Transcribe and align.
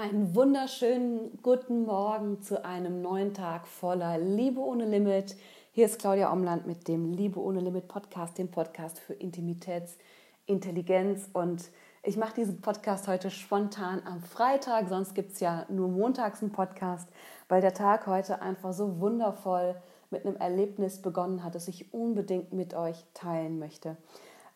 Einen 0.00 0.36
wunderschönen 0.36 1.40
guten 1.42 1.84
Morgen 1.84 2.40
zu 2.40 2.64
einem 2.64 3.02
neuen 3.02 3.34
Tag 3.34 3.66
voller 3.66 4.16
Liebe 4.16 4.60
ohne 4.60 4.84
Limit. 4.84 5.34
Hier 5.72 5.86
ist 5.86 5.98
Claudia 5.98 6.32
Omland 6.32 6.68
mit 6.68 6.86
dem 6.86 7.10
Liebe 7.10 7.40
ohne 7.40 7.58
Limit 7.58 7.88
Podcast, 7.88 8.38
dem 8.38 8.48
Podcast 8.48 9.00
für 9.00 9.14
Intimitätsintelligenz. 9.14 11.30
Und 11.32 11.64
ich 12.04 12.16
mache 12.16 12.36
diesen 12.36 12.60
Podcast 12.60 13.08
heute 13.08 13.32
spontan 13.32 14.00
am 14.04 14.22
Freitag, 14.22 14.88
sonst 14.88 15.16
gibt 15.16 15.32
es 15.32 15.40
ja 15.40 15.66
nur 15.68 15.88
montags 15.88 16.42
einen 16.42 16.52
Podcast, 16.52 17.08
weil 17.48 17.60
der 17.60 17.74
Tag 17.74 18.06
heute 18.06 18.40
einfach 18.40 18.72
so 18.72 19.00
wundervoll 19.00 19.74
mit 20.10 20.24
einem 20.24 20.36
Erlebnis 20.36 21.02
begonnen 21.02 21.42
hat, 21.42 21.56
das 21.56 21.66
ich 21.66 21.92
unbedingt 21.92 22.52
mit 22.52 22.72
euch 22.72 23.04
teilen 23.14 23.58
möchte. 23.58 23.96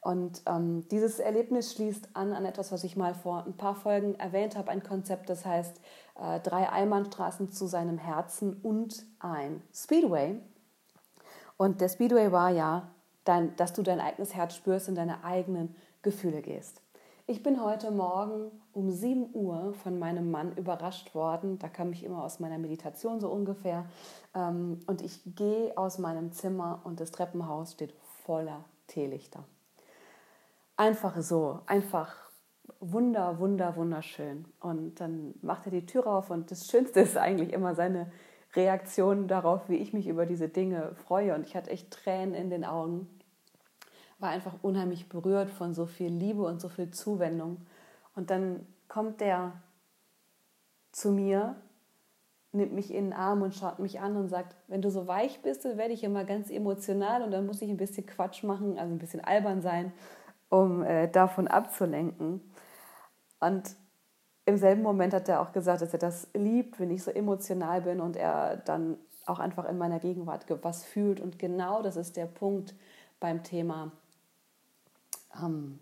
Und 0.02 0.42
ähm, 0.46 0.86
dieses 0.90 1.20
Erlebnis 1.20 1.72
schließt 1.72 2.08
an 2.14 2.32
an 2.32 2.44
etwas, 2.44 2.72
was 2.72 2.82
ich 2.82 2.96
mal 2.96 3.14
vor 3.14 3.44
ein 3.46 3.56
paar 3.56 3.76
Folgen 3.76 4.16
erwähnt 4.16 4.56
habe, 4.56 4.70
ein 4.70 4.82
Konzept, 4.82 5.30
das 5.30 5.46
heißt 5.46 5.80
äh, 6.20 6.40
drei 6.40 6.68
Einbahnstraßen 6.68 7.52
zu 7.52 7.66
seinem 7.68 7.98
Herzen 7.98 8.56
und 8.62 9.06
ein 9.20 9.62
Speedway. 9.72 10.40
Und 11.56 11.80
der 11.80 11.88
Speedway 11.88 12.32
war 12.32 12.50
ja, 12.50 12.88
dein, 13.24 13.54
dass 13.54 13.72
du 13.72 13.84
dein 13.84 14.00
eigenes 14.00 14.34
Herz 14.34 14.56
spürst 14.56 14.88
und 14.88 14.96
deine 14.96 15.22
eigenen 15.22 15.76
Gefühle 16.02 16.42
gehst. 16.42 16.82
Ich 17.28 17.44
bin 17.44 17.62
heute 17.62 17.92
Morgen 17.92 18.50
um 18.72 18.90
7 18.90 19.30
Uhr 19.32 19.72
von 19.74 20.00
meinem 20.00 20.32
Mann 20.32 20.56
überrascht 20.56 21.14
worden. 21.14 21.60
Da 21.60 21.68
kam 21.68 21.92
ich 21.92 22.02
immer 22.02 22.24
aus 22.24 22.40
meiner 22.40 22.58
Meditation 22.58 23.20
so 23.20 23.28
ungefähr. 23.30 23.84
Ähm, 24.34 24.80
und 24.88 25.00
ich 25.00 25.20
gehe 25.36 25.78
aus 25.78 25.98
meinem 25.98 26.32
Zimmer 26.32 26.80
und 26.82 26.98
das 26.98 27.12
Treppenhaus 27.12 27.74
steht 27.74 27.94
voller 28.24 28.64
Teelichter. 28.88 29.44
Einfach 30.82 31.16
so, 31.22 31.60
einfach 31.66 32.12
wunder, 32.80 33.38
wunder, 33.38 33.76
wunderschön. 33.76 34.46
Und 34.58 34.96
dann 34.96 35.32
macht 35.40 35.66
er 35.66 35.70
die 35.70 35.86
Tür 35.86 36.08
auf 36.08 36.28
und 36.28 36.50
das 36.50 36.66
Schönste 36.66 36.98
ist 36.98 37.16
eigentlich 37.16 37.52
immer 37.52 37.76
seine 37.76 38.10
Reaktion 38.56 39.28
darauf, 39.28 39.68
wie 39.68 39.76
ich 39.76 39.92
mich 39.92 40.08
über 40.08 40.26
diese 40.26 40.48
Dinge 40.48 40.96
freue. 40.96 41.36
Und 41.36 41.46
ich 41.46 41.54
hatte 41.54 41.70
echt 41.70 41.92
Tränen 41.92 42.34
in 42.34 42.50
den 42.50 42.64
Augen, 42.64 43.06
war 44.18 44.30
einfach 44.30 44.54
unheimlich 44.62 45.08
berührt 45.08 45.50
von 45.50 45.72
so 45.72 45.86
viel 45.86 46.10
Liebe 46.10 46.42
und 46.42 46.60
so 46.60 46.68
viel 46.68 46.90
Zuwendung. 46.90 47.58
Und 48.16 48.30
dann 48.30 48.66
kommt 48.88 49.20
der 49.20 49.52
zu 50.90 51.12
mir, 51.12 51.54
nimmt 52.50 52.72
mich 52.72 52.92
in 52.92 53.04
den 53.04 53.12
Arm 53.12 53.42
und 53.42 53.54
schaut 53.54 53.78
mich 53.78 54.00
an 54.00 54.16
und 54.16 54.30
sagt, 54.30 54.56
wenn 54.66 54.82
du 54.82 54.90
so 54.90 55.06
weich 55.06 55.42
bist, 55.42 55.64
dann 55.64 55.78
werde 55.78 55.94
ich 55.94 56.02
immer 56.02 56.24
ganz 56.24 56.50
emotional 56.50 57.22
und 57.22 57.30
dann 57.30 57.46
muss 57.46 57.62
ich 57.62 57.70
ein 57.70 57.76
bisschen 57.76 58.04
Quatsch 58.04 58.42
machen, 58.42 58.80
also 58.80 58.92
ein 58.92 58.98
bisschen 58.98 59.22
albern 59.22 59.62
sein 59.62 59.92
um 60.52 60.82
äh, 60.82 61.08
davon 61.08 61.48
abzulenken. 61.48 62.42
Und 63.40 63.74
im 64.44 64.58
selben 64.58 64.82
Moment 64.82 65.14
hat 65.14 65.26
er 65.26 65.40
auch 65.40 65.52
gesagt, 65.52 65.80
dass 65.80 65.94
er 65.94 65.98
das 65.98 66.28
liebt, 66.34 66.78
wenn 66.78 66.90
ich 66.90 67.02
so 67.02 67.10
emotional 67.10 67.80
bin 67.80 68.00
und 68.00 68.16
er 68.16 68.58
dann 68.58 68.98
auch 69.24 69.38
einfach 69.38 69.64
in 69.64 69.78
meiner 69.78 69.98
Gegenwart 69.98 70.44
was 70.62 70.84
fühlt. 70.84 71.20
Und 71.20 71.38
genau 71.38 71.80
das 71.80 71.96
ist 71.96 72.18
der 72.18 72.26
Punkt 72.26 72.74
beim 73.18 73.42
Thema 73.42 73.92
ähm, 75.42 75.78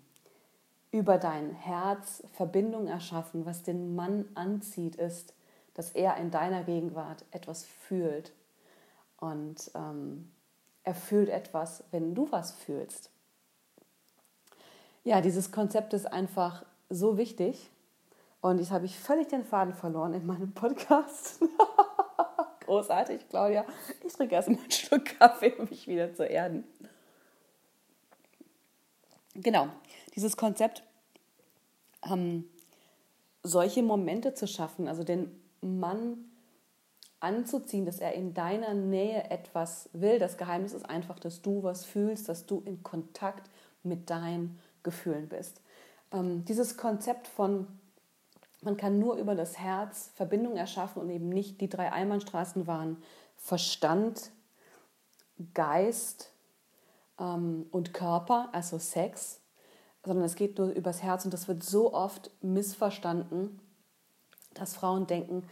über 0.93 1.19
dein 1.19 1.51
Herz 1.51 2.23
Verbindung 2.35 2.87
erschaffen. 2.87 3.47
Was 3.47 3.65
den 3.65 3.97
Mann 3.97 4.27
anzieht, 4.37 4.95
ist, 4.95 5.35
dass 5.75 5.91
er 5.91 6.17
in 6.19 6.31
deiner 6.31 6.63
Gegenwart 6.63 7.25
etwas 7.33 7.65
fühlt. 7.65 8.33
Und 9.19 9.69
ähm, 9.75 10.31
er 10.85 10.95
fühlt 10.95 11.29
etwas, 11.29 11.83
wenn 11.91 12.15
du 12.15 12.31
was 12.31 12.53
fühlst. 12.53 13.11
Ja, 15.05 15.21
dieses 15.21 15.51
Konzept 15.51 15.95
ist 15.95 16.07
einfach 16.07 16.65
so 16.89 17.17
wichtig. 17.17 17.71
Und 18.41 18.59
jetzt 18.59 18.71
habe 18.71 18.87
ich 18.87 18.99
völlig 18.99 19.29
den 19.29 19.45
Faden 19.45 19.75
verloren 19.75 20.15
in 20.15 20.27
meinem 20.27 20.53
Podcast. 20.53 21.41
Großartig, 22.67 23.29
Claudia. 23.29 23.65
Ich 24.07 24.13
trinke 24.13 24.35
erstmal 24.35 24.59
einen 24.59 24.71
Schluck 24.71 25.05
Kaffee, 25.19 25.55
um 25.59 25.69
mich 25.69 25.87
wieder 25.87 26.15
zu 26.15 26.25
erden. 26.25 26.65
Genau, 29.35 29.69
dieses 30.15 30.37
Konzept, 30.37 30.83
ähm, 32.11 32.45
solche 33.43 33.83
Momente 33.83 34.35
zu 34.35 34.47
schaffen, 34.47 34.89
also 34.89 35.05
den 35.05 35.31
Mann 35.61 36.31
anzuziehen, 37.21 37.85
dass 37.87 38.01
er 38.01 38.15
in 38.15 38.35
deiner 38.35 38.75
Nähe 38.75 39.31
etwas 39.31 39.89
will. 39.93 40.19
Das 40.19 40.37
Geheimnis 40.37 40.73
ist 40.73 40.89
einfach, 40.89 41.19
dass 41.19 41.43
du 41.43 41.63
was 41.63 41.85
fühlst, 41.85 42.29
dass 42.29 42.47
du 42.47 42.63
in 42.65 42.83
Kontakt 42.83 43.51
mit 43.83 44.11
deinem 44.11 44.59
Gefühlen 44.83 45.29
bist. 45.29 45.61
Ähm, 46.13 46.45
dieses 46.45 46.77
Konzept 46.77 47.29
von, 47.29 47.67
man 48.63 48.77
kann 48.77 48.99
nur 48.99 49.17
über 49.17 49.35
das 49.35 49.59
Herz 49.59 50.11
Verbindung 50.15 50.57
erschaffen 50.57 51.01
und 51.03 51.11
eben 51.11 51.29
nicht 51.29 51.61
die 51.61 51.69
drei 51.69 51.93
Einbahnstraßen 51.93 52.67
waren 52.67 53.03
Verstand, 53.37 54.31
Geist 55.55 56.33
ähm, 57.19 57.67
und 57.71 57.95
Körper, 57.95 58.49
also 58.53 58.79
Sex, 58.79 59.41
sondern 60.05 60.25
es 60.25 60.35
geht 60.35 60.59
nur 60.59 60.69
übers 60.69 61.03
Herz 61.03 61.25
und 61.25 61.33
das 61.33 61.49
wird 61.49 61.63
so 61.63 61.95
oft 61.95 62.31
missverstanden, 62.43 63.61
dass 64.55 64.75
Frauen 64.75 65.07
denken, 65.07 65.45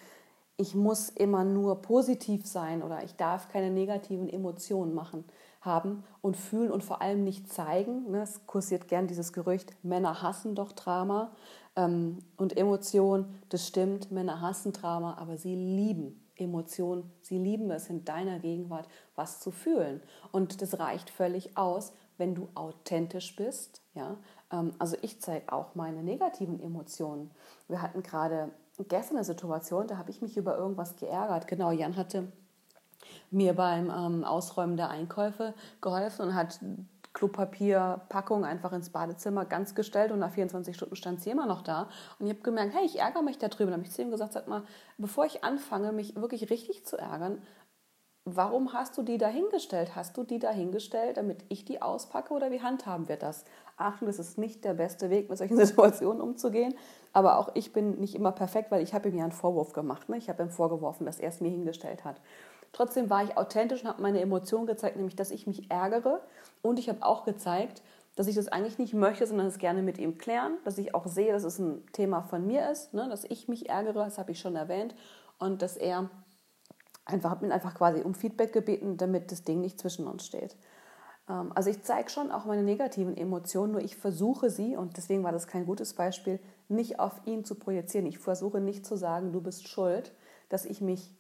ich 0.57 0.75
muss 0.75 1.09
immer 1.09 1.45
nur 1.45 1.83
positiv 1.83 2.47
sein 2.47 2.83
oder 2.83 3.05
ich 3.05 3.15
darf 3.15 3.49
keine 3.49 3.71
negativen 3.71 4.29
Emotionen 4.29 4.93
machen 4.93 5.25
haben 5.61 6.05
und 6.21 6.37
fühlen 6.37 6.71
und 6.71 6.85
vor 6.85 7.03
allem 7.03 7.25
nicht 7.25 7.53
zeigen. 7.53 8.11
Ne, 8.11 8.23
es 8.23 8.47
kursiert 8.47 8.89
gern 8.89 9.07
dieses 9.07 9.33
Gerücht, 9.33 9.73
Männer 9.83 10.23
hassen 10.23 10.55
doch 10.55 10.73
Drama 10.73 11.33
ähm, 11.77 12.19
und 12.37 12.57
Emotionen. 12.57 13.41
Das 13.49 13.67
stimmt, 13.67 14.11
Männer 14.11 14.41
hassen 14.41 14.73
Drama, 14.73 15.17
aber 15.19 15.37
sie 15.37 15.55
lieben 15.55 16.25
Emotionen. 16.37 17.11
Sie 17.23 17.39
lieben 17.39 17.71
es 17.71 17.89
in 17.91 18.05
deiner 18.05 18.39
Gegenwart, 18.39 18.89
was 19.15 19.41
zu 19.41 19.51
fühlen. 19.51 20.01
Und 20.33 20.63
das 20.63 20.79
reicht 20.79 21.11
völlig 21.11 21.57
aus, 21.57 21.93
wenn 22.17 22.35
du 22.35 22.49
authentisch 22.55 23.35
bist. 23.37 23.83
Ähm, 24.53 24.73
also 24.79 24.97
ich 25.03 25.21
zeige 25.21 25.53
auch 25.53 25.75
meine 25.75 26.03
negativen 26.03 26.61
Emotionen. 26.61 27.31
Wir 27.69 27.83
hatten 27.83 28.03
gerade 28.03 28.51
gestern 28.89 29.17
eine 29.17 29.25
Situation, 29.25 29.87
da 29.89 29.99
habe 29.99 30.11
ich 30.11 30.23
mich 30.23 30.37
über 30.37 30.57
irgendwas 30.57 30.97
geärgert. 30.97 31.49
Genau, 31.49 31.71
Jan 31.71 31.97
hatte 31.97 32.33
mir 33.31 33.55
beim 33.55 33.91
ähm, 33.91 34.25
Ausräumen 34.25 34.77
der 34.77 34.91
Einkäufe 34.91 35.55
geholfen 35.81 36.27
und 36.27 36.35
hat 36.35 36.61
Klopapierpackung 37.13 38.45
einfach 38.45 38.73
ins 38.73 38.91
Badezimmer 38.91 39.45
ganz 39.45 39.75
gestellt 39.75 40.13
und 40.13 40.21
nach 40.21 40.33
24 40.33 40.77
Stunden 40.77 40.95
stand 40.97 41.21
sie 41.21 41.31
immer 41.31 41.47
noch 41.47 41.63
da. 41.63 41.89
Und 42.19 42.27
ich 42.27 42.33
habe 42.33 42.43
gemerkt, 42.43 42.75
hey, 42.75 42.85
ich 42.85 43.01
ärgere 43.01 43.23
mich 43.23 43.39
da 43.39 43.49
drüben. 43.49 43.71
Dann 43.71 43.81
habe 43.81 43.89
ich 43.89 43.95
zu 43.95 44.03
ihm 44.03 44.11
gesagt, 44.11 44.33
sag 44.33 44.47
mal, 44.47 44.63
bevor 44.99 45.25
ich 45.25 45.43
anfange, 45.43 45.93
mich 45.93 46.15
wirklich 46.17 46.51
richtig 46.51 46.87
zu 46.87 46.97
ärgern, 46.97 47.43
warum 48.25 48.73
hast 48.73 48.97
du 48.99 49.03
die 49.03 49.19
dahingestellt? 49.19 49.97
Hast 49.97 50.17
du 50.17 50.23
die 50.23 50.39
dahingestellt, 50.39 51.17
damit 51.17 51.45
ich 51.49 51.65
die 51.65 51.83
auspacke 51.83 52.33
oder 52.33 52.51
wie 52.51 52.63
handhaben 52.63 53.09
wir 53.09 53.17
das? 53.17 53.45
Achtung, 53.77 54.07
das 54.07 54.19
ist 54.19 54.39
nicht 54.39 54.65
der 54.65 54.75
beste 54.75 55.11
Weg, 55.11 55.29
mit 55.29 55.39
solchen 55.39 55.57
Situationen 55.65 56.21
umzugehen. 56.21 56.75
Aber 57.13 57.39
auch 57.39 57.51
ich 57.55 57.73
bin 57.73 57.99
nicht 57.99 58.15
immer 58.15 58.33
perfekt, 58.33 58.71
weil 58.71 58.83
ich 58.83 58.95
habe 58.95 59.09
ihm 59.09 59.17
ja 59.17 59.25
einen 59.25 59.33
Vorwurf 59.33 59.73
gemacht. 59.73 60.09
Ne? 60.09 60.19
Ich 60.19 60.29
habe 60.29 60.43
ihm 60.43 60.51
vorgeworfen, 60.51 61.07
dass 61.07 61.19
er 61.19 61.31
es 61.31 61.41
mir 61.41 61.51
hingestellt 61.51 62.05
hat. 62.05 62.21
Trotzdem 62.73 63.11
war 63.11 63.25
ich 63.25 63.37
authentisch 63.37 63.83
und 63.83 63.89
habe 63.89 64.03
meine 64.03 64.21
Emotionen 64.21 64.67
gezeigt, 64.67 64.97
nämlich 64.97 65.17
dass 65.17 65.31
ich 65.31 65.47
mich 65.47 65.71
ärgere. 65.71 66.21
Und 66.63 66.79
ich 66.79 66.89
habe 66.89 67.03
auch 67.03 67.25
gezeigt, 67.25 67.83
dass 68.17 68.27
ich 68.27 68.35
das 68.35 68.49
eigentlich 68.49 68.79
nicht 68.79 68.95
möchte, 68.95 69.27
sondern 69.27 69.47
es 69.47 69.59
gerne 69.59 69.81
mit 69.81 69.99
ihm 69.99 70.19
klären, 70.19 70.59
dass 70.65 70.77
ich 70.77 70.95
auch 70.95 71.07
sehe, 71.07 71.33
dass 71.33 71.45
es 71.45 71.59
ein 71.59 71.87
Thema 71.93 72.23
von 72.23 72.47
mir 72.47 72.69
ist, 72.71 72.93
ne? 72.93 73.09
dass 73.09 73.25
ich 73.25 73.47
mich 73.47 73.69
ärgere, 73.69 74.05
das 74.05 74.19
habe 74.19 74.33
ich 74.33 74.41
schon 74.41 74.57
erwähnt, 74.57 74.95
und 75.39 75.63
dass 75.63 75.77
er 75.77 76.11
einfach, 77.05 77.31
hat 77.31 77.43
mir 77.43 77.53
einfach 77.53 77.75
quasi 77.75 78.03
um 78.03 78.15
Feedback 78.15 78.53
gebeten, 78.53 78.97
damit 78.97 79.31
das 79.31 79.45
Ding 79.45 79.61
nicht 79.61 79.79
zwischen 79.79 80.07
uns 80.09 80.27
steht. 80.27 80.57
Ähm, 81.29 81.53
also 81.55 81.71
ich 81.71 81.83
zeige 81.83 82.11
schon 82.11 82.31
auch 82.31 82.45
meine 82.45 82.63
negativen 82.63 83.17
Emotionen, 83.17 83.73
nur 83.73 83.83
ich 83.83 83.97
versuche 83.97 84.51
sie, 84.51 84.77
und 84.77 84.97
deswegen 84.97 85.23
war 85.23 85.33
das 85.33 85.47
kein 85.47 85.67
gutes 85.67 85.95
Beispiel, 85.95 86.41
nicht 86.69 86.99
auf 86.99 87.21
ihn 87.25 87.45
zu 87.45 87.55
projizieren. 87.55 88.07
Ich 88.07 88.19
versuche 88.19 88.61
nicht 88.61 88.85
zu 88.85 88.97
sagen, 88.97 89.33
du 89.33 89.41
bist 89.41 89.69
schuld, 89.69 90.13
dass 90.49 90.65
ich 90.65 90.81
mich 90.81 91.15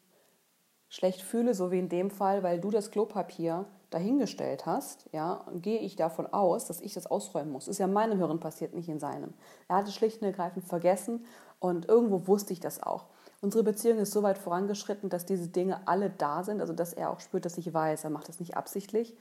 schlecht 0.89 1.23
fühle, 1.23 1.55
so 1.55 1.71
wie 1.71 1.79
in 1.79 1.89
dem 1.89 2.11
Fall, 2.11 2.43
weil 2.43 2.61
du 2.61 2.71
das 2.71 2.91
Klopapier 2.91 3.67
dahingestellt 3.91 4.67
hast, 4.67 5.09
ja, 5.13 5.45
gehe 5.55 5.79
ich 5.79 5.97
davon 5.97 6.27
aus, 6.27 6.67
dass 6.67 6.81
ich 6.81 6.93
das 6.95 7.07
ausräumen 7.07 7.53
muss. 7.53 7.69
Ist 7.69 7.79
ja 7.79 7.87
in 7.87 7.93
meinem 7.93 8.19
Hirn 8.19 8.41
passiert, 8.41 8.75
nicht 8.75 8.89
in 8.89 9.01
seinem. 9.01 9.33
Er 9.67 9.77
hatte 9.77 9.93
schlicht 9.93 10.21
und 10.21 10.27
ergreifend 10.27 10.67
vergessen 10.67 11.25
und 11.59 11.89
irgendwo 11.89 12.27
wusste 12.27 12.53
ich 12.53 12.61
das 12.61 12.83
auch. 12.83 13.07
Unsere 13.41 13.63
Beziehung 13.63 13.99
ist 13.99 14.13
so 14.13 14.25
weit 14.25 14.37
vorangeschritten, 14.37 15.11
dass 15.11 15.25
diese 15.25 15.49
Dinge 15.49 15.87
alle 15.87 16.11
da 16.11 16.43
sind, 16.43 16.61
also 16.61 16.73
dass 16.73 16.93
er 16.93 17.11
auch 17.11 17.21
spürt, 17.21 17.45
dass 17.45 17.57
ich 17.57 17.73
weiß, 17.73 18.03
er 18.03 18.11
macht 18.11 18.29
das 18.29 18.41
nicht 18.41 18.57
absichtlich. 18.57 19.17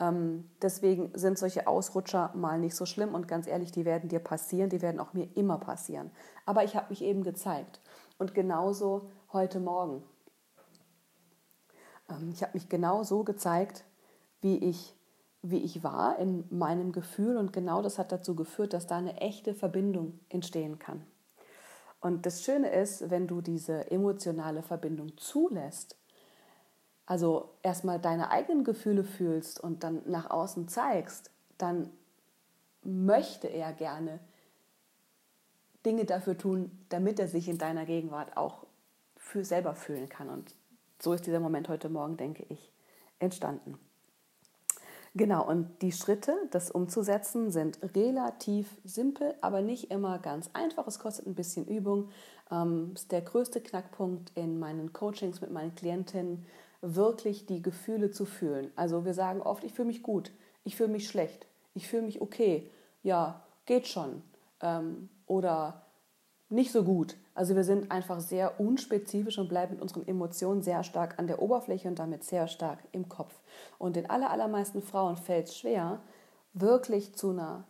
Ähm, 0.00 0.50
deswegen 0.60 1.12
sind 1.14 1.38
solche 1.38 1.68
Ausrutscher 1.68 2.32
mal 2.34 2.58
nicht 2.58 2.74
so 2.74 2.84
schlimm 2.84 3.14
und 3.14 3.28
ganz 3.28 3.46
ehrlich, 3.46 3.70
die 3.70 3.84
werden 3.84 4.08
dir 4.08 4.18
passieren, 4.18 4.70
die 4.70 4.82
werden 4.82 5.00
auch 5.00 5.12
mir 5.12 5.28
immer 5.36 5.58
passieren. 5.58 6.10
Aber 6.46 6.64
ich 6.64 6.74
habe 6.74 6.86
mich 6.90 7.02
eben 7.02 7.22
gezeigt 7.22 7.80
und 8.18 8.34
genauso 8.34 9.08
heute 9.32 9.60
Morgen. 9.60 10.02
Ähm, 12.10 12.30
ich 12.32 12.42
habe 12.42 12.52
mich 12.54 12.68
genau 12.68 13.02
so 13.02 13.24
gezeigt, 13.24 13.84
wie 14.40 14.58
ich, 14.58 14.94
wie 15.42 15.58
ich 15.58 15.82
war 15.82 16.18
in 16.18 16.44
meinem 16.50 16.92
Gefühl 16.92 17.36
und 17.36 17.52
genau 17.52 17.82
das 17.82 17.98
hat 17.98 18.12
dazu 18.12 18.34
geführt, 18.34 18.72
dass 18.72 18.86
da 18.86 18.96
eine 18.96 19.16
echte 19.20 19.54
Verbindung 19.54 20.18
entstehen 20.28 20.78
kann. 20.78 21.04
Und 22.00 22.24
das 22.24 22.42
Schöne 22.42 22.70
ist, 22.70 23.10
wenn 23.10 23.26
du 23.26 23.42
diese 23.42 23.90
emotionale 23.90 24.62
Verbindung 24.62 25.16
zulässt, 25.18 25.96
also 27.04 27.50
erstmal 27.62 27.98
deine 27.98 28.30
eigenen 28.30 28.64
Gefühle 28.64 29.04
fühlst 29.04 29.60
und 29.60 29.82
dann 29.82 30.02
nach 30.06 30.30
außen 30.30 30.68
zeigst, 30.68 31.30
dann 31.58 31.90
möchte 32.82 33.48
er 33.48 33.72
gerne 33.72 34.20
Dinge 35.84 36.04
dafür 36.04 36.38
tun, 36.38 36.70
damit 36.88 37.18
er 37.18 37.28
sich 37.28 37.48
in 37.48 37.58
deiner 37.58 37.84
Gegenwart 37.84 38.36
auch 38.36 38.66
für 39.16 39.44
selber 39.44 39.74
fühlen 39.74 40.08
kann. 40.08 40.30
Und 40.30 40.54
so 41.00 41.12
ist 41.12 41.26
dieser 41.26 41.40
Moment 41.40 41.68
heute 41.68 41.88
Morgen, 41.88 42.16
denke 42.16 42.44
ich, 42.48 42.72
entstanden. 43.18 43.78
Genau, 45.14 45.44
und 45.44 45.82
die 45.82 45.90
Schritte, 45.90 46.36
das 46.52 46.70
umzusetzen, 46.70 47.50
sind 47.50 47.80
relativ 47.96 48.76
simpel, 48.84 49.34
aber 49.40 49.60
nicht 49.60 49.90
immer 49.90 50.20
ganz 50.20 50.50
einfach. 50.52 50.86
Es 50.86 51.00
kostet 51.00 51.26
ein 51.26 51.34
bisschen 51.34 51.66
Übung. 51.66 52.10
Ähm, 52.50 52.92
ist 52.94 53.10
der 53.10 53.22
größte 53.22 53.60
Knackpunkt 53.60 54.30
in 54.36 54.60
meinen 54.60 54.92
Coachings 54.92 55.40
mit 55.40 55.50
meinen 55.50 55.74
Klientinnen, 55.74 56.46
wirklich 56.80 57.44
die 57.46 57.60
Gefühle 57.60 58.12
zu 58.12 58.24
fühlen. 58.24 58.70
Also 58.76 59.04
wir 59.04 59.14
sagen 59.14 59.42
oft, 59.42 59.64
ich 59.64 59.72
fühle 59.72 59.88
mich 59.88 60.02
gut, 60.02 60.32
ich 60.64 60.76
fühle 60.76 60.90
mich 60.90 61.08
schlecht, 61.08 61.46
ich 61.74 61.88
fühle 61.88 62.02
mich 62.02 62.20
okay, 62.20 62.70
ja, 63.02 63.42
geht 63.66 63.88
schon. 63.88 64.22
Ähm, 64.60 65.08
oder 65.26 65.82
nicht 66.50 66.72
so 66.72 66.84
gut. 66.84 67.16
Also 67.34 67.54
wir 67.56 67.64
sind 67.64 67.90
einfach 67.90 68.20
sehr 68.20 68.60
unspezifisch 68.60 69.38
und 69.38 69.48
bleiben 69.48 69.74
mit 69.74 69.82
unseren 69.82 70.06
Emotionen 70.06 70.62
sehr 70.62 70.82
stark 70.82 71.18
an 71.18 71.26
der 71.26 71.40
Oberfläche 71.40 71.88
und 71.88 71.98
damit 71.98 72.24
sehr 72.24 72.48
stark 72.48 72.80
im 72.92 73.08
Kopf. 73.08 73.34
Und 73.78 73.96
den 73.96 74.10
allermeisten 74.10 74.82
Frauen 74.82 75.16
fällt 75.16 75.48
es 75.48 75.56
schwer, 75.56 76.00
wirklich 76.52 77.14
zu 77.14 77.30
einer 77.30 77.64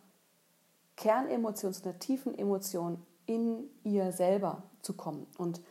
Kernemotion, 0.97 1.73
zu 1.73 1.83
einer 1.83 1.99
tiefen 1.99 2.37
Emotion 2.37 3.01
in 3.25 3.69
ihr 3.83 4.11
selber 4.11 4.63
zu 4.81 4.93
kommen. 4.93 5.27
Und 5.37 5.61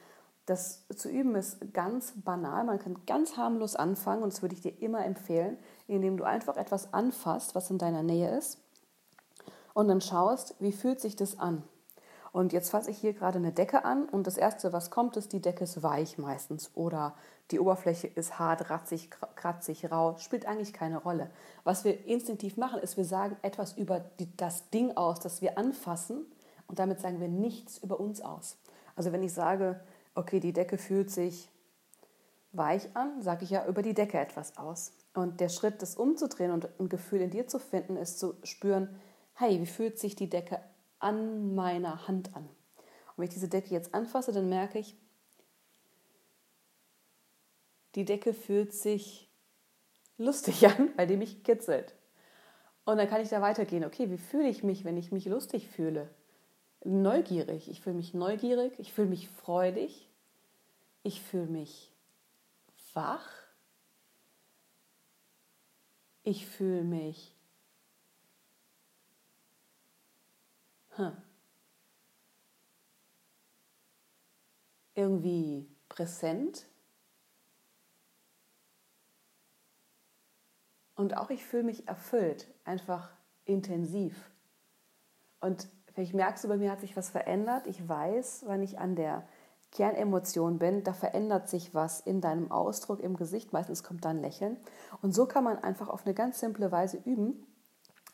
das 0.47 0.87
zu 0.97 1.09
üben 1.09 1.35
ist 1.35 1.73
ganz 1.73 2.15
banal. 2.17 2.65
Man 2.65 2.79
kann 2.79 2.97
ganz 3.07 3.37
harmlos 3.37 3.77
anfangen 3.77 4.23
und 4.23 4.33
das 4.33 4.43
würde 4.43 4.55
ich 4.55 4.63
dir 4.63 4.81
immer 4.81 5.05
empfehlen, 5.05 5.59
indem 5.87 6.17
du 6.17 6.25
einfach 6.25 6.57
etwas 6.57 6.93
anfasst, 6.93 7.55
was 7.55 7.71
in 7.71 7.79
deiner 7.79 8.03
Nähe 8.03 8.37
ist 8.37 8.59
und 9.75 9.89
dann 9.89 10.01
schaust, 10.01 10.55
wie 10.59 10.73
fühlt 10.73 11.01
sich 11.01 11.17
das 11.17 11.39
an. 11.39 11.63
Und 12.33 12.53
jetzt 12.53 12.71
fasse 12.71 12.91
ich 12.91 12.99
hier 12.99 13.13
gerade 13.13 13.39
eine 13.39 13.53
Decke 13.53 13.85
an 13.85 14.09
und 14.09 14.27
das 14.27 14.37
Erste, 14.37 14.73
was 14.73 14.91
kommt, 14.91 15.17
ist, 15.17 15.33
die 15.33 15.41
Decke 15.41 15.65
ist 15.65 15.83
weich 15.83 16.17
meistens 16.17 16.71
oder 16.75 17.15
die 17.51 17.59
Oberfläche 17.59 18.07
ist 18.07 18.39
hart, 18.39 18.71
ratzig, 18.71 19.11
kratzig, 19.35 19.91
rau, 19.91 20.17
spielt 20.19 20.47
eigentlich 20.47 20.73
keine 20.73 20.99
Rolle. 20.99 21.31
Was 21.65 21.85
wir 21.85 22.07
instinktiv 22.07 22.57
machen, 22.57 22.81
ist, 22.81 22.97
wir 22.97 23.05
sagen 23.05 23.37
etwas 23.43 23.73
über 23.73 24.01
die, 24.21 24.35
das 24.37 24.71
Ding 24.71 24.97
aus, 24.97 25.19
das 25.19 25.43
wir 25.43 25.59
anfassen 25.59 26.25
und 26.69 26.79
damit 26.79 27.01
sagen 27.01 27.21
wir 27.21 27.29
nichts 27.29 27.79
über 27.79 27.99
uns 27.99 28.21
aus. 28.21 28.57
Also 28.95 29.11
wenn 29.11 29.25
ich 29.25 29.33
sage, 29.33 29.81
okay, 30.15 30.39
die 30.39 30.53
Decke 30.53 30.79
fühlt 30.79 31.11
sich 31.11 31.51
weich 32.53 32.89
an, 32.95 33.23
sage 33.23 33.45
ich 33.45 33.51
ja 33.51 33.67
über 33.67 33.83
die 33.83 33.95
Decke 33.95 34.19
etwas 34.19 34.57
aus. 34.57 34.93
Und 35.15 35.41
der 35.41 35.49
Schritt, 35.49 35.83
das 35.83 35.97
umzudrehen 35.97 36.53
und 36.53 36.69
ein 36.79 36.89
Gefühl 36.89 37.21
in 37.21 37.31
dir 37.31 37.49
zu 37.49 37.59
finden, 37.59 37.97
ist 37.97 38.21
zu 38.21 38.35
spüren, 38.45 38.89
hey, 39.35 39.61
wie 39.61 39.67
fühlt 39.67 39.99
sich 39.99 40.15
die 40.15 40.31
Decke 40.31 40.61
an 41.01 41.55
meiner 41.55 42.07
Hand 42.07 42.35
an. 42.37 42.45
Und 42.45 43.17
wenn 43.17 43.25
ich 43.25 43.35
diese 43.35 43.49
Decke 43.49 43.71
jetzt 43.71 43.95
anfasse, 43.95 44.33
dann 44.33 44.49
merke 44.49 44.79
ich, 44.79 44.97
die 47.95 48.05
Decke 48.05 48.33
fühlt 48.33 48.73
sich 48.73 49.29
lustig 50.17 50.67
an, 50.69 50.91
weil 50.97 51.07
die 51.07 51.17
mich 51.17 51.43
kitzelt. 51.43 51.95
Und 52.85 52.99
dann 52.99 53.09
kann 53.09 53.21
ich 53.21 53.29
da 53.29 53.43
weitergehen. 53.43 53.85
Okay, 53.85 54.11
wie 54.11 54.19
fühle 54.19 54.49
ich 54.49 54.63
mich, 54.63 54.85
wenn 54.85 54.97
ich 54.97 55.13
mich 55.13 55.27
lustig 55.27 55.69
fühle? 55.69 56.09
Neugierig. 56.85 57.69
Ich 57.69 57.81
fühle 57.81 57.97
mich 57.97 58.15
neugierig, 58.15 58.73
ich 58.79 58.93
fühle 58.93 59.09
mich 59.09 59.29
freudig, 59.29 60.09
ich 61.03 61.21
fühle 61.21 61.47
mich 61.47 61.93
wach, 62.95 63.29
ich 66.23 66.47
fühle 66.47 66.83
mich 66.83 67.35
irgendwie 74.95 75.67
präsent. 75.89 76.67
Und 80.95 81.17
auch 81.17 81.31
ich 81.31 81.45
fühle 81.45 81.63
mich 81.63 81.89
erfüllt, 81.89 82.47
einfach 82.65 83.11
intensiv. 83.47 84.31
Und 85.41 85.69
vielleicht 85.95 86.13
merkst 86.13 86.45
du, 86.45 86.49
bei 86.49 86.59
mir 86.59 86.71
hat 86.71 86.81
sich 86.81 86.97
was 86.97 87.09
verändert. 87.09 87.67
Ich 87.67 87.89
weiß, 87.89 88.45
wenn 88.47 88.63
ich 88.63 88.79
an 88.79 88.97
der 88.97 89.27
Kernemotion 89.73 90.59
bin, 90.59 90.85
da 90.85 90.93
verändert 90.93 91.49
sich 91.49 91.75
was 91.75 92.01
in 92.01 92.21
deinem 92.21 92.51
Ausdruck 92.51 93.01
im 93.01 93.17
Gesicht. 93.17 93.53
Meistens 93.53 93.83
kommt 93.83 94.05
dann 94.05 94.21
Lächeln. 94.21 94.59
Und 95.01 95.15
so 95.15 95.25
kann 95.25 95.45
man 95.45 95.59
einfach 95.59 95.89
auf 95.89 96.05
eine 96.05 96.15
ganz 96.15 96.41
simple 96.41 96.71
Weise 96.71 96.99
üben, 96.99 97.47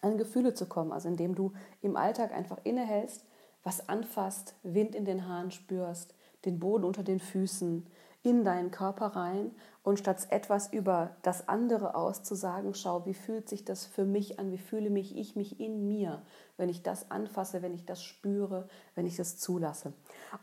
an 0.03 0.19
Gefühle 0.19 0.55
zu 0.55 0.67
kommen. 0.67 0.93
Also 0.93 1.09
indem 1.09 1.35
du 1.35 1.53
im 1.83 1.97
Alltag 1.97 2.33
einfach 2.33 2.59
innehältst, 2.65 3.25
was 3.63 3.89
anfasst, 3.89 4.55
Wind 4.63 4.95
in 4.95 5.05
den 5.05 5.29
Haaren 5.29 5.51
spürst, 5.51 6.15
den 6.45 6.59
Boden 6.59 6.85
unter 6.85 7.03
den 7.03 7.21
Füßen, 7.21 7.87
in 8.27 8.43
deinen 8.43 8.73
Körper 8.73 9.07
rein 9.07 9.53
und 9.85 10.01
statt 10.01 10.27
etwas 10.31 10.73
über 10.73 11.17
das 11.23 11.49
andere 11.49 11.95
auszusagen, 11.95 12.75
schau, 12.75 13.07
wie 13.07 13.15
fühlt 13.15 13.49
sich 13.49 13.65
das 13.65 13.87
für 13.87 14.05
mich 14.05 14.41
an, 14.41 14.51
wie 14.51 14.59
fühle 14.59 14.91
mich 14.91 15.17
ich 15.17 15.37
mich 15.37 15.61
in 15.61 15.87
mir, 15.87 16.23
wenn 16.57 16.69
ich 16.69 16.83
das 16.83 17.09
anfasse, 17.13 17.63
wenn 17.63 17.73
ich 17.73 17.85
das 17.85 18.03
spüre, 18.03 18.67
wenn 18.97 19.07
ich 19.07 19.15
das 19.15 19.39
zulasse. 19.39 19.93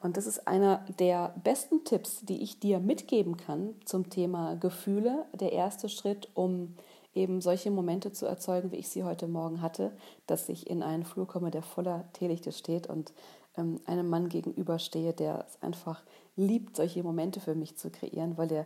Und 0.02 0.16
das 0.16 0.28
ist 0.28 0.48
einer 0.48 0.86
der 0.98 1.36
besten 1.44 1.84
Tipps, 1.84 2.22
die 2.22 2.42
ich 2.42 2.62
dir 2.62 2.80
mitgeben 2.80 3.36
kann 3.36 3.76
zum 3.84 4.10
Thema 4.10 4.56
Gefühle. 4.56 5.26
Der 5.34 5.52
erste 5.52 5.90
Schritt, 5.90 6.30
um 6.36 6.78
eben 7.14 7.42
solche 7.42 7.72
Momente 7.72 8.12
zu 8.12 8.26
erzeugen, 8.26 8.72
wie 8.72 8.78
ich 8.78 8.90
sie 8.90 9.04
heute 9.04 9.28
Morgen 9.28 9.62
hatte, 9.62 9.92
dass 10.28 10.50
ich 10.50 10.70
in 10.70 10.84
einen 10.84 11.04
Flur 11.04 11.28
komme, 11.28 11.52
der 11.52 11.62
voller 11.62 12.12
Teelichte 12.14 12.52
steht 12.52 12.88
und 12.88 13.14
ähm, 13.58 13.80
einem 13.86 14.10
Mann 14.10 14.30
gegenüberstehe, 14.30 15.14
der 15.14 15.46
es 15.48 15.62
einfach 15.62 16.04
liebt, 16.36 16.76
solche 16.76 17.04
Momente 17.04 17.40
für 17.40 17.56
mich 17.56 17.78
zu 17.78 17.90
kreieren, 17.90 18.38
weil 18.38 18.52
er 18.52 18.66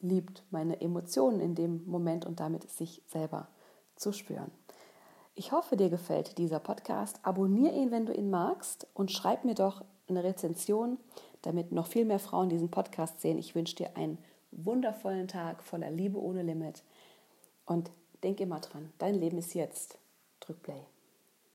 liebt 0.00 0.44
meine 0.50 0.80
Emotionen 0.80 1.40
in 1.40 1.54
dem 1.54 1.84
Moment 1.86 2.24
und 2.24 2.40
damit 2.40 2.70
sich 2.70 3.02
selber 3.06 3.48
zu 3.96 4.12
spüren. 4.12 4.50
Ich 5.34 5.52
hoffe, 5.52 5.76
dir 5.76 5.88
gefällt 5.88 6.38
dieser 6.38 6.58
Podcast. 6.58 7.20
Abonniere 7.22 7.74
ihn, 7.74 7.90
wenn 7.90 8.06
du 8.06 8.12
ihn 8.12 8.30
magst 8.30 8.86
und 8.94 9.12
schreib 9.12 9.44
mir 9.44 9.54
doch 9.54 9.84
eine 10.08 10.24
Rezension, 10.24 10.98
damit 11.42 11.72
noch 11.72 11.86
viel 11.86 12.04
mehr 12.04 12.18
Frauen 12.18 12.48
diesen 12.48 12.70
Podcast 12.70 13.20
sehen. 13.20 13.38
Ich 13.38 13.54
wünsche 13.54 13.76
dir 13.76 13.96
einen 13.96 14.18
wundervollen 14.50 15.28
Tag 15.28 15.62
voller 15.62 15.90
Liebe 15.90 16.18
ohne 16.18 16.42
Limit. 16.42 16.82
Und 17.68 17.90
denk 18.22 18.40
immer 18.40 18.60
dran, 18.60 18.92
dein 18.96 19.14
Leben 19.14 19.36
ist 19.36 19.54
jetzt. 19.54 19.98
Drück 20.40 20.62
Play. 20.62 20.86